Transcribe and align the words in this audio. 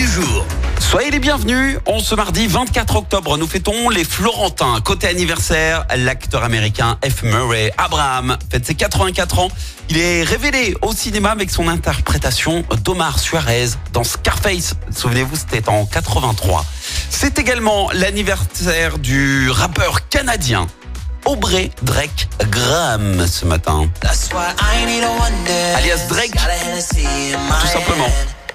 jour. 0.00 0.46
Soyez 0.78 1.10
les 1.10 1.18
bienvenus. 1.18 1.78
On 1.86 2.00
ce 2.00 2.14
mardi 2.14 2.46
24 2.46 2.96
octobre, 2.96 3.36
nous 3.36 3.46
fêtons 3.46 3.88
les 3.88 4.04
Florentins. 4.04 4.80
Côté 4.80 5.06
anniversaire, 5.06 5.86
l'acteur 5.96 6.42
américain 6.44 6.98
F. 7.04 7.22
Murray 7.22 7.72
Abraham 7.78 8.36
fête 8.50 8.66
ses 8.66 8.74
84 8.74 9.38
ans. 9.38 9.48
Il 9.90 9.98
est 9.98 10.22
révélé 10.22 10.74
au 10.82 10.92
cinéma 10.92 11.30
avec 11.30 11.50
son 11.50 11.68
interprétation 11.68 12.64
d'Omar 12.84 13.18
Suarez 13.18 13.70
dans 13.92 14.04
Scarface. 14.04 14.74
Souvenez-vous, 14.94 15.36
c'était 15.36 15.68
en 15.68 15.84
83. 15.84 16.64
C'est 17.10 17.38
également 17.38 17.90
l'anniversaire 17.92 18.98
du 18.98 19.50
rappeur 19.50 20.08
canadien 20.08 20.66
Aubrey 21.26 21.70
Drake 21.82 22.28
Graham 22.50 23.26
ce 23.26 23.44
matin. 23.44 23.88
Alias 25.76 26.06
Drake, 26.08 26.32
tout 26.32 27.66
simplement. 27.66 28.08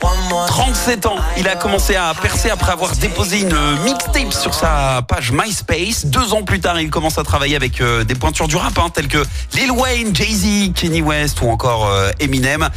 37 0.00 1.06
ans, 1.06 1.16
il 1.36 1.48
a 1.48 1.56
commencé 1.56 1.96
à 1.96 2.14
percer 2.14 2.50
après 2.50 2.72
avoir 2.72 2.92
déposé 2.96 3.40
une 3.40 3.56
mixtape 3.84 4.32
sur 4.32 4.54
sa 4.54 5.02
page 5.06 5.32
MySpace. 5.32 6.06
Deux 6.06 6.32
ans 6.32 6.42
plus 6.42 6.60
tard, 6.60 6.80
il 6.80 6.90
commence 6.90 7.18
à 7.18 7.22
travailler 7.22 7.56
avec 7.56 7.80
euh, 7.80 8.04
des 8.04 8.14
pointures 8.14 8.48
du 8.48 8.56
rap, 8.56 8.78
hein, 8.78 8.88
telles 8.92 9.08
que 9.08 9.22
Lil 9.54 9.70
Wayne, 9.72 10.14
Jay-Z, 10.14 10.72
Kenny 10.74 11.02
West 11.02 11.42
ou 11.42 11.50
encore 11.50 11.86
euh, 11.88 12.10
Eminem. 12.20 12.68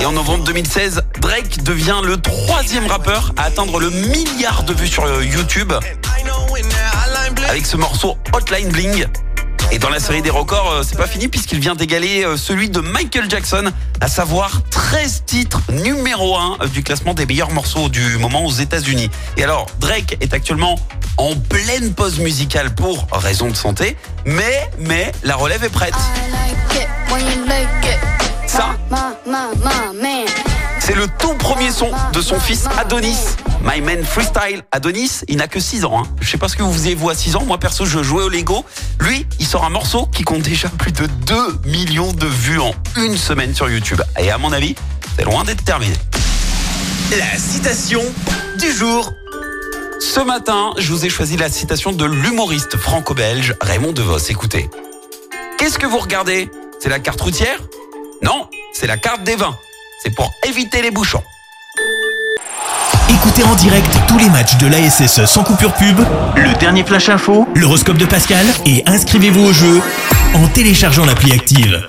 Et 0.00 0.06
en 0.06 0.12
novembre 0.12 0.44
2016, 0.44 1.02
Drake 1.20 1.62
devient 1.62 2.00
le 2.04 2.16
troisième 2.16 2.86
rappeur 2.86 3.32
à 3.36 3.44
atteindre 3.44 3.78
le 3.78 3.90
milliard 3.90 4.62
de 4.64 4.72
vues 4.72 4.88
sur 4.88 5.04
euh, 5.04 5.24
YouTube 5.24 5.72
avec 7.48 7.66
ce 7.66 7.76
morceau 7.76 8.16
Hotline 8.32 8.68
Bling. 8.68 9.06
Et 9.72 9.78
dans 9.78 9.90
la 9.90 9.98
série 9.98 10.22
des 10.22 10.30
records, 10.30 10.70
euh, 10.70 10.82
c'est 10.82 10.96
pas 10.96 11.06
fini 11.06 11.28
puisqu'il 11.28 11.58
vient 11.58 11.74
d'égaler 11.74 12.24
euh, 12.24 12.36
celui 12.36 12.70
de 12.70 12.80
Michael 12.80 13.28
Jackson, 13.28 13.72
à 14.00 14.08
savoir 14.08 14.62
13 14.70 15.24
titres 15.26 15.60
numéro 15.70 16.36
1 16.36 16.66
du 16.72 16.82
classement 16.82 17.14
des 17.14 17.26
meilleurs 17.26 17.50
morceaux 17.50 17.88
du 17.88 18.16
moment 18.18 18.44
aux 18.44 18.52
États-Unis. 18.52 19.10
Et 19.36 19.44
alors, 19.44 19.66
Drake 19.80 20.16
est 20.20 20.32
actuellement 20.32 20.76
en 21.18 21.34
pleine 21.34 21.94
pause 21.94 22.18
musicale 22.20 22.74
pour 22.74 23.06
raison 23.12 23.48
de 23.48 23.56
santé, 23.56 23.96
mais 24.24 24.70
mais 24.78 25.12
la 25.22 25.34
relève 25.36 25.64
est 25.64 25.70
prête. 25.70 25.94
Ça, 28.46 28.76
c'est 30.86 30.94
le 30.94 31.08
tout 31.18 31.34
premier 31.34 31.72
son 31.72 31.90
de 32.12 32.20
son 32.20 32.38
fils 32.38 32.66
Adonis. 32.78 33.18
My 33.64 33.80
Man 33.80 34.04
Freestyle. 34.04 34.62
Adonis, 34.70 35.22
il 35.26 35.38
n'a 35.38 35.48
que 35.48 35.58
6 35.58 35.84
ans. 35.84 35.98
Hein. 35.98 36.06
Je 36.20 36.30
sais 36.30 36.38
pas 36.38 36.46
ce 36.46 36.54
que 36.54 36.62
vous 36.62 36.72
faisiez 36.72 36.94
vous 36.94 37.10
à 37.10 37.14
6 37.16 37.34
ans. 37.34 37.44
Moi 37.44 37.58
perso, 37.58 37.84
je 37.84 38.04
jouais 38.04 38.22
au 38.22 38.28
Lego. 38.28 38.64
Lui, 39.00 39.26
il 39.40 39.46
sort 39.46 39.64
un 39.64 39.70
morceau 39.70 40.06
qui 40.06 40.22
compte 40.22 40.42
déjà 40.42 40.68
plus 40.68 40.92
de 40.92 41.06
2 41.06 41.34
millions 41.64 42.12
de 42.12 42.26
vues 42.26 42.60
en 42.60 42.72
une 42.98 43.16
semaine 43.16 43.52
sur 43.52 43.68
YouTube. 43.68 44.00
Et 44.16 44.30
à 44.30 44.38
mon 44.38 44.52
avis, 44.52 44.76
c'est 45.18 45.24
loin 45.24 45.42
d'être 45.42 45.64
terminé. 45.64 45.96
La 47.18 47.36
citation 47.36 48.02
du 48.60 48.70
jour. 48.70 49.12
Ce 49.98 50.20
matin, 50.20 50.72
je 50.78 50.92
vous 50.92 51.04
ai 51.04 51.08
choisi 51.08 51.36
la 51.36 51.48
citation 51.48 51.90
de 51.90 52.04
l'humoriste 52.04 52.76
franco-belge 52.76 53.56
Raymond 53.60 53.92
DeVos. 53.92 54.18
Écoutez. 54.28 54.70
Qu'est-ce 55.58 55.80
que 55.80 55.86
vous 55.86 55.98
regardez? 55.98 56.48
C'est 56.78 56.90
la 56.90 57.00
carte 57.00 57.20
routière? 57.20 57.58
Non, 58.22 58.48
c'est 58.72 58.86
la 58.86 58.98
carte 58.98 59.24
des 59.24 59.34
vins. 59.34 59.56
C'est 60.06 60.14
pour 60.14 60.32
éviter 60.48 60.82
les 60.82 60.92
bouchons. 60.92 61.22
Écoutez 63.10 63.42
en 63.42 63.56
direct 63.56 63.90
tous 64.06 64.18
les 64.18 64.30
matchs 64.30 64.56
de 64.56 64.68
l'ASSE 64.68 65.24
sans 65.24 65.42
coupure 65.42 65.72
pub, 65.72 65.98
le 66.36 66.56
dernier 66.60 66.84
flash 66.84 67.08
info, 67.08 67.48
l'horoscope 67.56 67.98
de 67.98 68.04
Pascal 68.04 68.46
et 68.66 68.84
inscrivez-vous 68.86 69.46
au 69.46 69.52
jeu 69.52 69.82
en 70.34 70.46
téléchargeant 70.46 71.06
l'appli 71.06 71.32
active. 71.32 71.88